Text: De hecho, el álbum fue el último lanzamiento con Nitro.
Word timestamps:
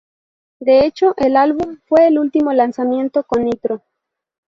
De 0.59 0.83
hecho, 0.87 1.13
el 1.17 1.37
álbum 1.37 1.77
fue 1.85 2.07
el 2.07 2.17
último 2.17 2.53
lanzamiento 2.53 3.21
con 3.23 3.43
Nitro. 3.45 3.83